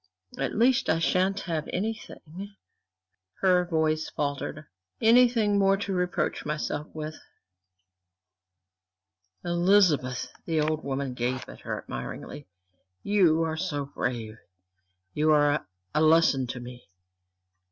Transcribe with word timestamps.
At 0.39 0.55
least 0.55 0.89
I 0.89 0.97
shan't 0.97 1.41
have 1.41 1.69
anything" 1.71 2.55
her 3.41 3.63
voice 3.65 4.09
faltered 4.09 4.65
"anything 4.99 5.59
more 5.59 5.77
to 5.77 5.93
reproach 5.93 6.43
myself 6.43 6.87
with." 6.91 7.17
"Elizabeth!" 9.45 10.31
The 10.45 10.59
older 10.59 10.81
woman 10.81 11.13
gazed 11.13 11.43
up 11.43 11.49
at 11.49 11.59
her 11.59 11.77
admiringly. 11.83 12.47
"You 13.03 13.43
are 13.43 13.57
so 13.57 13.85
brave 13.85 14.39
you 15.13 15.31
are 15.33 15.67
a 15.93 16.01
lesson 16.01 16.47
to 16.47 16.59
me! 16.59 16.89